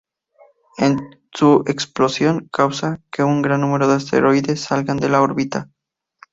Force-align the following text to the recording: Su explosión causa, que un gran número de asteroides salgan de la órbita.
Su 1.31 1.63
explosión 1.67 2.49
causa, 2.51 3.01
que 3.11 3.21
un 3.21 3.43
gran 3.43 3.61
número 3.61 3.87
de 3.87 3.97
asteroides 3.97 4.59
salgan 4.61 4.97
de 4.97 5.09
la 5.09 5.21
órbita. 5.21 5.69